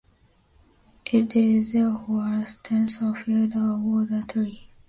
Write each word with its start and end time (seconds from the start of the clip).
It 1.05 1.35
is 1.35 1.73
therefore 1.73 2.23
a 2.33 2.45
tensor 2.63 3.15
field 3.15 3.53
of 3.53 3.85
order 3.85 4.23
three. 4.27 4.69